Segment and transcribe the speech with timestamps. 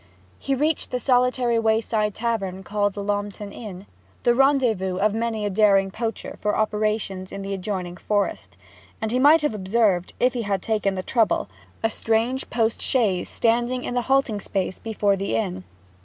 [0.39, 3.85] He reached the solitary wayside tavern called Lornton Inn
[4.23, 8.57] the rendezvous of many a daring poacher for operations in the adjoining forest;
[8.99, 11.49] and he might have observed, if he had taken the trouble,
[11.83, 15.65] a strange post chaise standing in the halting space before the inn.